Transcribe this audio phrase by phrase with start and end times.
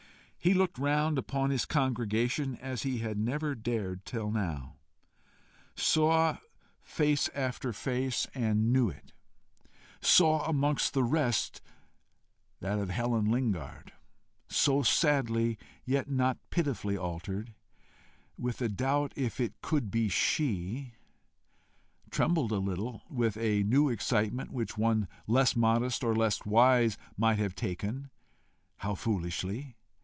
[0.43, 4.75] he looked round upon his congregation as he had never dared until now
[5.75, 6.35] saw
[6.81, 9.11] face after face, and knew it
[10.01, 11.61] saw amongst the rest
[12.59, 13.93] that of Helen Lingard,
[14.47, 17.53] so sadly yet not pitifully altered,
[18.35, 20.93] with a doubt if it could be she;
[22.09, 27.37] trembled a little with a new excitement, which one less modest or less wise might
[27.37, 28.09] have taken
[28.77, 29.75] how foolishly!